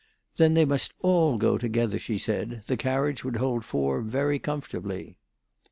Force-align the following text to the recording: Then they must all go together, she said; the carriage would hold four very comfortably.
Then 0.37 0.55
they 0.55 0.65
must 0.65 0.93
all 1.01 1.37
go 1.37 1.59
together, 1.59 1.99
she 1.99 2.17
said; 2.17 2.63
the 2.65 2.75
carriage 2.75 3.23
would 3.23 3.35
hold 3.35 3.63
four 3.63 4.01
very 4.01 4.39
comfortably. 4.39 5.19